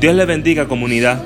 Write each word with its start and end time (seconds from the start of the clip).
Dios 0.00 0.14
le 0.14 0.26
bendiga 0.26 0.68
comunidad. 0.68 1.24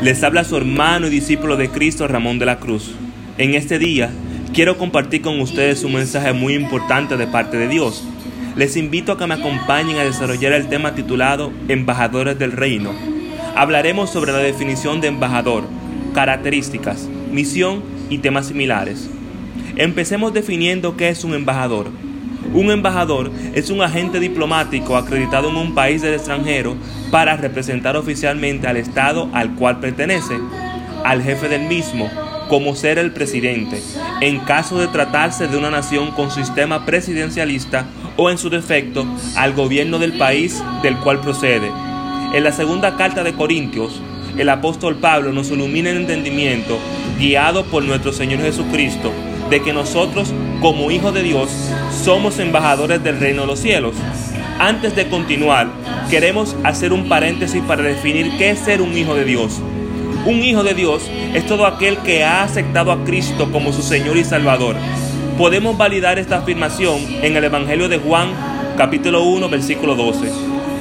Les 0.00 0.22
habla 0.22 0.44
su 0.44 0.56
hermano 0.56 1.08
y 1.08 1.10
discípulo 1.10 1.56
de 1.56 1.70
Cristo 1.70 2.06
Ramón 2.06 2.38
de 2.38 2.46
la 2.46 2.60
Cruz. 2.60 2.94
En 3.36 3.54
este 3.54 3.80
día 3.80 4.10
quiero 4.54 4.78
compartir 4.78 5.22
con 5.22 5.40
ustedes 5.40 5.82
un 5.82 5.94
mensaje 5.94 6.32
muy 6.32 6.54
importante 6.54 7.16
de 7.16 7.26
parte 7.26 7.56
de 7.56 7.66
Dios. 7.66 8.04
Les 8.54 8.76
invito 8.76 9.10
a 9.10 9.18
que 9.18 9.26
me 9.26 9.34
acompañen 9.34 9.98
a 9.98 10.04
desarrollar 10.04 10.52
el 10.52 10.68
tema 10.68 10.94
titulado 10.94 11.52
Embajadores 11.66 12.38
del 12.38 12.52
Reino. 12.52 12.92
Hablaremos 13.56 14.10
sobre 14.10 14.30
la 14.30 14.38
definición 14.38 15.00
de 15.00 15.08
embajador, 15.08 15.64
características, 16.14 17.08
misión 17.32 17.82
y 18.08 18.18
temas 18.18 18.46
similares. 18.46 19.10
Empecemos 19.74 20.32
definiendo 20.32 20.96
qué 20.96 21.08
es 21.08 21.24
un 21.24 21.34
embajador. 21.34 21.88
Un 22.54 22.70
embajador 22.70 23.30
es 23.54 23.70
un 23.70 23.80
agente 23.80 24.20
diplomático 24.20 24.96
acreditado 24.96 25.48
en 25.48 25.56
un 25.56 25.74
país 25.74 26.02
del 26.02 26.14
extranjero 26.14 26.76
para 27.10 27.36
representar 27.36 27.96
oficialmente 27.96 28.66
al 28.66 28.76
Estado 28.76 29.30
al 29.32 29.54
cual 29.54 29.80
pertenece, 29.80 30.38
al 31.02 31.22
jefe 31.22 31.48
del 31.48 31.62
mismo, 31.62 32.10
como 32.50 32.76
ser 32.76 32.98
el 32.98 33.12
presidente, 33.12 33.82
en 34.20 34.40
caso 34.40 34.78
de 34.78 34.88
tratarse 34.88 35.48
de 35.48 35.56
una 35.56 35.70
nación 35.70 36.10
con 36.10 36.30
sistema 36.30 36.84
presidencialista 36.84 37.86
o 38.18 38.30
en 38.30 38.36
su 38.36 38.50
defecto 38.50 39.06
al 39.36 39.54
gobierno 39.54 39.98
del 39.98 40.18
país 40.18 40.62
del 40.82 40.98
cual 40.98 41.20
procede. 41.20 41.70
En 42.34 42.44
la 42.44 42.52
segunda 42.52 42.98
carta 42.98 43.24
de 43.24 43.32
Corintios, 43.32 44.02
el 44.36 44.50
apóstol 44.50 44.96
Pablo 44.96 45.32
nos 45.32 45.50
ilumina 45.50 45.88
el 45.88 45.96
entendimiento, 45.96 46.78
guiado 47.18 47.64
por 47.64 47.82
nuestro 47.82 48.12
Señor 48.12 48.40
Jesucristo, 48.40 49.10
de 49.52 49.60
que 49.60 49.74
nosotros, 49.74 50.32
como 50.62 50.90
hijos 50.90 51.12
de 51.12 51.22
Dios, 51.22 51.50
somos 52.02 52.38
embajadores 52.38 53.04
del 53.04 53.20
reino 53.20 53.42
de 53.42 53.48
los 53.48 53.58
cielos. 53.58 53.94
Antes 54.58 54.96
de 54.96 55.08
continuar, 55.08 55.68
queremos 56.08 56.56
hacer 56.64 56.90
un 56.90 57.06
paréntesis 57.06 57.62
para 57.62 57.82
definir 57.82 58.38
qué 58.38 58.48
es 58.48 58.60
ser 58.60 58.80
un 58.80 58.96
hijo 58.96 59.14
de 59.14 59.26
Dios. 59.26 59.60
Un 60.24 60.42
hijo 60.42 60.62
de 60.62 60.72
Dios 60.72 61.02
es 61.34 61.44
todo 61.44 61.66
aquel 61.66 61.98
que 61.98 62.24
ha 62.24 62.44
aceptado 62.44 62.92
a 62.92 63.04
Cristo 63.04 63.52
como 63.52 63.74
su 63.74 63.82
Señor 63.82 64.16
y 64.16 64.24
Salvador. 64.24 64.74
Podemos 65.36 65.76
validar 65.76 66.18
esta 66.18 66.38
afirmación 66.38 66.98
en 67.20 67.36
el 67.36 67.44
Evangelio 67.44 67.90
de 67.90 67.98
Juan, 67.98 68.30
capítulo 68.78 69.22
1, 69.24 69.50
versículo 69.50 69.96
12. 69.96 70.30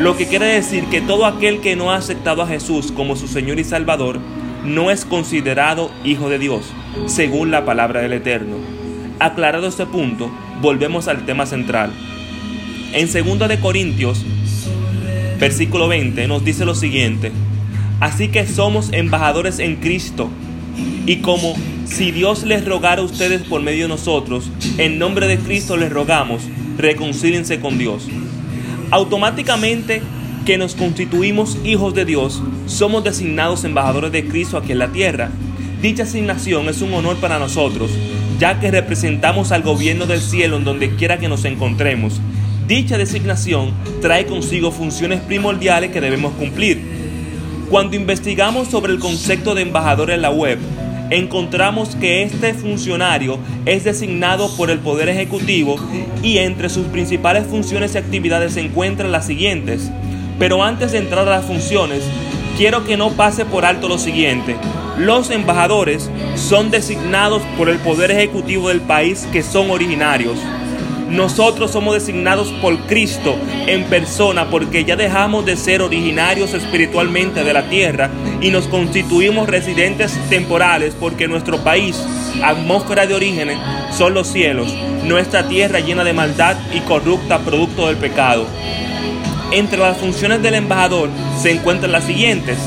Lo 0.00 0.16
que 0.16 0.26
quiere 0.26 0.46
decir 0.46 0.86
que 0.86 1.02
todo 1.02 1.26
aquel 1.26 1.60
que 1.60 1.76
no 1.76 1.92
ha 1.92 1.96
aceptado 1.96 2.40
a 2.40 2.46
Jesús 2.46 2.92
como 2.92 3.14
su 3.14 3.28
Señor 3.28 3.58
y 3.58 3.64
Salvador 3.64 4.20
no 4.64 4.90
es 4.90 5.04
considerado 5.04 5.90
hijo 6.04 6.28
de 6.28 6.38
Dios, 6.38 6.64
según 7.06 7.50
la 7.50 7.64
palabra 7.64 8.00
del 8.00 8.14
Eterno. 8.14 8.56
Aclarado 9.18 9.66
este 9.66 9.86
punto, 9.86 10.30
volvemos 10.60 11.08
al 11.08 11.24
tema 11.26 11.46
central. 11.46 11.90
En 12.92 13.06
2 13.06 13.48
de 13.48 13.60
Corintios, 13.60 14.24
versículo 15.38 15.88
20, 15.88 16.26
nos 16.28 16.44
dice 16.44 16.64
lo 16.64 16.74
siguiente: 16.74 17.32
Así 18.00 18.28
que 18.28 18.46
somos 18.46 18.92
embajadores 18.92 19.58
en 19.58 19.76
Cristo, 19.76 20.30
y 21.06 21.16
como 21.16 21.54
si 21.84 22.10
Dios 22.10 22.44
les 22.44 22.64
rogara 22.64 23.02
a 23.02 23.04
ustedes 23.04 23.42
por 23.42 23.60
medio 23.60 23.84
de 23.84 23.88
nosotros, 23.88 24.50
en 24.78 24.98
nombre 24.98 25.26
de 25.26 25.38
Cristo 25.38 25.76
les 25.76 25.92
rogamos, 25.92 26.42
reconcíliense 26.78 27.60
con 27.60 27.78
Dios. 27.78 28.08
Automáticamente 28.90 30.02
que 30.44 30.58
nos 30.58 30.74
constituimos 30.74 31.56
hijos 31.64 31.94
de 31.94 32.04
Dios, 32.04 32.42
somos 32.66 33.02
designados 33.02 33.64
embajadores 33.64 34.12
de 34.12 34.26
Cristo 34.26 34.58
aquí 34.58 34.72
en 34.72 34.78
la 34.78 34.92
tierra. 34.92 35.30
Dicha 35.80 36.02
asignación 36.02 36.68
es 36.68 36.82
un 36.82 36.92
honor 36.92 37.16
para 37.16 37.38
nosotros, 37.38 37.90
ya 38.38 38.60
que 38.60 38.70
representamos 38.70 39.52
al 39.52 39.62
gobierno 39.62 40.06
del 40.06 40.20
cielo 40.20 40.58
en 40.58 40.64
donde 40.64 40.96
quiera 40.96 41.18
que 41.18 41.28
nos 41.28 41.44
encontremos. 41.46 42.20
Dicha 42.68 42.98
designación 42.98 43.72
trae 44.02 44.26
consigo 44.26 44.70
funciones 44.70 45.20
primordiales 45.20 45.90
que 45.90 46.00
debemos 46.00 46.34
cumplir. 46.34 46.82
Cuando 47.70 47.96
investigamos 47.96 48.68
sobre 48.68 48.92
el 48.92 48.98
concepto 48.98 49.54
de 49.54 49.62
embajador 49.62 50.10
en 50.10 50.20
la 50.20 50.30
web, 50.30 50.58
encontramos 51.08 51.96
que 51.96 52.22
este 52.22 52.52
funcionario 52.52 53.38
es 53.64 53.84
designado 53.84 54.54
por 54.56 54.70
el 54.70 54.78
Poder 54.78 55.08
Ejecutivo 55.08 55.76
y 56.22 56.38
entre 56.38 56.68
sus 56.68 56.86
principales 56.86 57.46
funciones 57.46 57.94
y 57.94 57.98
actividades 57.98 58.54
se 58.54 58.60
encuentran 58.60 59.12
las 59.12 59.26
siguientes. 59.26 59.90
Pero 60.38 60.62
antes 60.62 60.92
de 60.92 60.98
entrar 60.98 61.26
a 61.28 61.36
las 61.36 61.44
funciones, 61.44 62.02
quiero 62.56 62.84
que 62.84 62.96
no 62.96 63.10
pase 63.10 63.44
por 63.44 63.64
alto 63.64 63.88
lo 63.88 63.98
siguiente. 63.98 64.56
Los 64.98 65.30
embajadores 65.30 66.10
son 66.36 66.70
designados 66.70 67.42
por 67.56 67.68
el 67.68 67.78
Poder 67.78 68.10
Ejecutivo 68.10 68.68
del 68.68 68.80
país 68.80 69.26
que 69.32 69.42
son 69.42 69.70
originarios. 69.70 70.38
Nosotros 71.08 71.70
somos 71.70 71.94
designados 71.94 72.50
por 72.60 72.76
Cristo 72.86 73.36
en 73.66 73.84
persona 73.84 74.50
porque 74.50 74.84
ya 74.84 74.96
dejamos 74.96 75.44
de 75.46 75.56
ser 75.56 75.82
originarios 75.82 76.54
espiritualmente 76.54 77.44
de 77.44 77.52
la 77.52 77.68
tierra 77.68 78.10
y 78.40 78.50
nos 78.50 78.66
constituimos 78.66 79.48
residentes 79.48 80.18
temporales 80.28 80.96
porque 80.98 81.28
nuestro 81.28 81.58
país, 81.58 82.02
atmósfera 82.42 83.06
de 83.06 83.14
orígenes, 83.14 83.58
son 83.96 84.14
los 84.14 84.26
cielos, 84.26 84.74
nuestra 85.04 85.46
tierra 85.46 85.80
llena 85.80 86.02
de 86.02 86.14
maldad 86.14 86.56
y 86.72 86.80
corrupta 86.80 87.38
producto 87.40 87.86
del 87.86 87.96
pecado. 87.96 88.46
Entre 89.50 89.78
las 89.78 89.96
funciones 89.98 90.42
del 90.42 90.54
embajador 90.54 91.10
se 91.40 91.50
encuentran 91.50 91.92
las 91.92 92.04
siguientes. 92.04 92.58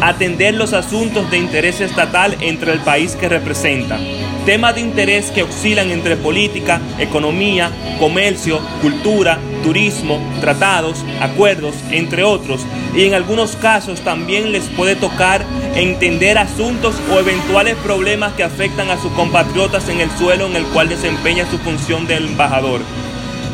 Atender 0.00 0.54
los 0.54 0.72
asuntos 0.72 1.30
de 1.30 1.38
interés 1.38 1.80
estatal 1.80 2.36
entre 2.40 2.72
el 2.72 2.80
país 2.80 3.14
que 3.14 3.28
representa. 3.28 3.98
Temas 4.44 4.74
de 4.74 4.80
interés 4.80 5.30
que 5.30 5.44
oscilan 5.44 5.92
entre 5.92 6.16
política, 6.16 6.80
economía, 6.98 7.70
comercio, 8.00 8.58
cultura, 8.80 9.38
turismo, 9.62 10.18
tratados, 10.40 11.04
acuerdos, 11.20 11.76
entre 11.92 12.24
otros. 12.24 12.62
Y 12.96 13.04
en 13.04 13.14
algunos 13.14 13.54
casos 13.54 14.00
también 14.00 14.50
les 14.50 14.64
puede 14.64 14.96
tocar 14.96 15.44
entender 15.76 16.38
asuntos 16.38 16.96
o 17.12 17.20
eventuales 17.20 17.76
problemas 17.76 18.32
que 18.32 18.42
afectan 18.42 18.90
a 18.90 19.00
sus 19.00 19.12
compatriotas 19.12 19.88
en 19.88 20.00
el 20.00 20.10
suelo 20.10 20.46
en 20.46 20.56
el 20.56 20.64
cual 20.64 20.88
desempeña 20.88 21.48
su 21.48 21.58
función 21.58 22.08
de 22.08 22.16
embajador 22.16 22.80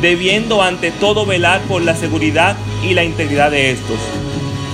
debiendo 0.01 0.61
ante 0.61 0.91
todo 0.91 1.25
velar 1.25 1.61
por 1.61 1.81
la 1.81 1.95
seguridad 1.95 2.57
y 2.83 2.93
la 2.93 3.03
integridad 3.03 3.51
de 3.51 3.71
estos. 3.71 3.99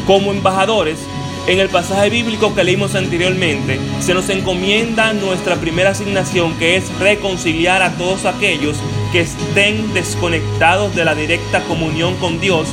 Como 0.06 0.32
embajadores, 0.32 1.00
en 1.48 1.60
el 1.60 1.70
pasaje 1.70 2.10
bíblico 2.10 2.56
que 2.56 2.64
leímos 2.64 2.96
anteriormente, 2.96 3.80
se 4.00 4.14
nos 4.14 4.30
encomienda 4.30 5.14
nuestra 5.14 5.56
primera 5.58 5.92
asignación 5.92 6.58
que 6.58 6.76
es 6.76 6.90
reconciliar 7.00 7.84
a 7.84 7.92
todos 7.98 8.26
aquellos 8.26 8.78
que 9.12 9.22
estén 9.22 9.94
desconectados 9.94 10.96
de 10.96 11.06
la 11.06 11.14
directa 11.14 11.62
comunión 11.64 12.16
con 12.16 12.40
Dios 12.40 12.68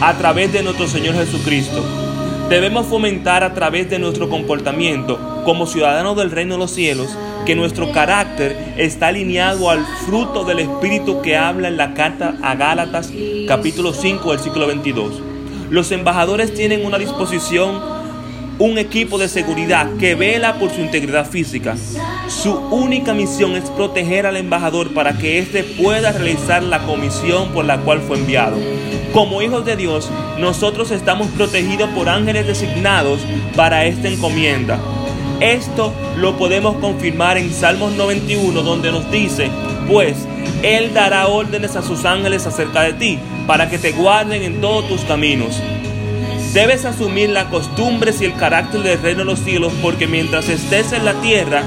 a 0.00 0.16
través 0.18 0.52
de 0.52 0.62
nuestro 0.62 0.86
Señor 0.86 1.16
Jesucristo. 1.16 2.09
Debemos 2.50 2.86
fomentar 2.86 3.44
a 3.44 3.54
través 3.54 3.88
de 3.88 4.00
nuestro 4.00 4.28
comportamiento 4.28 5.20
como 5.44 5.68
ciudadanos 5.68 6.16
del 6.16 6.32
reino 6.32 6.54
de 6.54 6.58
los 6.58 6.72
cielos 6.72 7.16
que 7.46 7.54
nuestro 7.54 7.92
carácter 7.92 8.74
está 8.76 9.06
alineado 9.06 9.70
al 9.70 9.86
fruto 10.04 10.44
del 10.44 10.58
Espíritu 10.58 11.22
que 11.22 11.36
habla 11.36 11.68
en 11.68 11.76
la 11.76 11.94
carta 11.94 12.34
a 12.42 12.56
Gálatas 12.56 13.12
capítulo 13.46 13.92
5 13.92 14.28
versículo 14.28 14.66
22. 14.66 15.22
Los 15.70 15.92
embajadores 15.92 16.52
tienen 16.52 16.84
una 16.84 16.98
disposición, 16.98 17.80
un 18.58 18.78
equipo 18.78 19.16
de 19.16 19.28
seguridad 19.28 19.88
que 20.00 20.16
vela 20.16 20.58
por 20.58 20.72
su 20.72 20.80
integridad 20.80 21.30
física. 21.30 21.76
Su 22.26 22.52
única 22.72 23.14
misión 23.14 23.54
es 23.54 23.70
proteger 23.70 24.26
al 24.26 24.36
embajador 24.36 24.92
para 24.92 25.16
que 25.16 25.38
éste 25.38 25.62
pueda 25.62 26.10
realizar 26.10 26.64
la 26.64 26.80
comisión 26.80 27.52
por 27.52 27.64
la 27.64 27.78
cual 27.78 28.00
fue 28.00 28.18
enviado. 28.18 28.56
Como 29.12 29.42
hijos 29.42 29.64
de 29.64 29.74
Dios, 29.74 30.08
nosotros 30.38 30.92
estamos 30.92 31.26
protegidos 31.28 31.90
por 31.90 32.08
ángeles 32.08 32.46
designados 32.46 33.20
para 33.56 33.84
esta 33.84 34.08
encomienda. 34.08 34.78
Esto 35.40 35.92
lo 36.16 36.36
podemos 36.36 36.76
confirmar 36.76 37.36
en 37.36 37.52
Salmos 37.52 37.92
91, 37.92 38.62
donde 38.62 38.92
nos 38.92 39.10
dice, 39.10 39.50
pues 39.88 40.28
Él 40.62 40.94
dará 40.94 41.26
órdenes 41.26 41.74
a 41.74 41.82
sus 41.82 42.04
ángeles 42.04 42.46
acerca 42.46 42.82
de 42.82 42.92
ti, 42.92 43.18
para 43.48 43.68
que 43.68 43.78
te 43.78 43.90
guarden 43.90 44.44
en 44.44 44.60
todos 44.60 44.86
tus 44.86 45.00
caminos. 45.00 45.60
Debes 46.52 46.84
asumir 46.84 47.30
las 47.30 47.46
costumbres 47.46 48.20
y 48.20 48.26
el 48.26 48.36
carácter 48.36 48.82
del 48.82 49.02
reino 49.02 49.20
de 49.20 49.24
los 49.24 49.40
cielos, 49.40 49.72
porque 49.82 50.06
mientras 50.06 50.48
estés 50.48 50.92
en 50.92 51.04
la 51.04 51.14
tierra, 51.14 51.64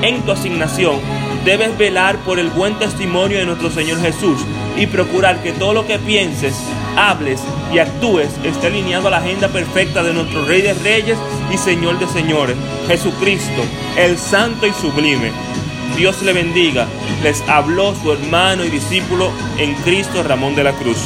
en 0.00 0.22
tu 0.22 0.32
asignación, 0.32 1.00
debes 1.44 1.76
velar 1.76 2.16
por 2.20 2.38
el 2.38 2.48
buen 2.48 2.78
testimonio 2.78 3.38
de 3.38 3.46
nuestro 3.46 3.70
Señor 3.70 4.00
Jesús 4.00 4.38
y 4.76 4.86
procurar 4.86 5.42
que 5.42 5.52
todo 5.52 5.72
lo 5.72 5.86
que 5.86 5.98
pienses, 5.98 6.54
hables 6.98 7.40
y 7.72 7.78
actúes 7.78 8.28
esté 8.42 8.66
alineado 8.66 9.08
a 9.08 9.12
la 9.12 9.18
agenda 9.18 9.48
perfecta 9.48 10.02
de 10.02 10.12
nuestro 10.12 10.44
Rey 10.44 10.62
de 10.62 10.74
Reyes 10.74 11.18
y 11.52 11.56
Señor 11.56 11.98
de 11.98 12.08
Señores, 12.08 12.56
Jesucristo, 12.88 13.62
el 13.96 14.18
Santo 14.18 14.66
y 14.66 14.72
Sublime. 14.72 15.30
Dios 15.96 16.22
le 16.22 16.32
bendiga. 16.32 16.86
Les 17.22 17.40
habló 17.48 17.94
su 17.94 18.12
hermano 18.12 18.64
y 18.64 18.70
discípulo 18.70 19.30
en 19.58 19.74
Cristo 19.76 20.22
Ramón 20.22 20.54
de 20.54 20.64
la 20.64 20.72
Cruz. 20.72 20.98